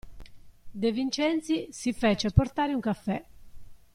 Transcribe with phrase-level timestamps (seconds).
[0.73, 3.23] De Vincenzi si fece portare un caffè.